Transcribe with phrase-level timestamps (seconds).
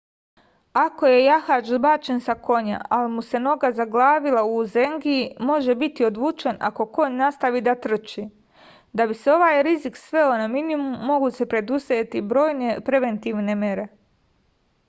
[0.83, 5.19] ako je jahač zbačen sa konja ali mu se noga zaglavila u uzengiji
[5.51, 8.25] može biti odvučen ako konj nastavi da trči
[9.01, 13.87] da bi se ovaj rizik sveo na minimum mogu se preduzeti brojne preventivne mere